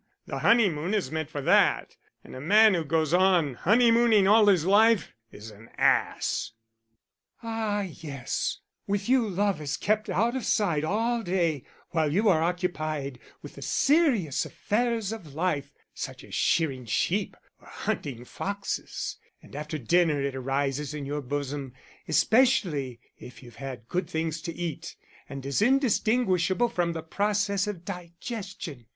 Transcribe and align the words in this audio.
The 0.25 0.39
honeymoon 0.39 0.95
is 0.95 1.11
meant 1.11 1.29
for 1.29 1.41
that, 1.41 1.95
and 2.23 2.35
a 2.35 2.41
man 2.41 2.73
who 2.73 2.83
goes 2.83 3.13
on 3.13 3.53
honeymooning 3.53 4.27
all 4.27 4.47
his 4.47 4.65
life, 4.65 5.13
is 5.31 5.51
an 5.51 5.69
ass." 5.77 6.53
"Ah 7.43 7.81
yes, 7.81 8.61
with 8.87 9.07
you 9.07 9.29
love 9.29 9.61
is 9.61 9.77
kept 9.77 10.09
out 10.09 10.35
of 10.35 10.43
sight 10.43 10.83
all 10.83 11.21
day, 11.21 11.65
while 11.91 12.11
you 12.11 12.29
are 12.29 12.41
occupied 12.41 13.19
with 13.43 13.53
the 13.53 13.61
serious 13.61 14.43
affairs 14.43 15.11
of 15.11 15.35
life, 15.35 15.71
such 15.93 16.23
as 16.23 16.33
shearing 16.33 16.85
sheep 16.87 17.37
or 17.61 17.67
hunting 17.67 18.25
foxes; 18.25 19.17
and 19.43 19.55
after 19.55 19.77
dinner 19.77 20.19
it 20.19 20.33
arises 20.33 20.95
in 20.95 21.05
your 21.05 21.21
bosom, 21.21 21.73
especially 22.07 22.99
if 23.19 23.43
you've 23.43 23.57
had 23.61 23.87
good 23.87 24.09
things 24.09 24.41
to 24.41 24.51
eat, 24.53 24.95
and 25.29 25.45
is 25.45 25.61
indistinguishable 25.61 26.69
from 26.69 26.93
the 26.93 27.03
process 27.03 27.67
of 27.67 27.85
digestion. 27.85 28.87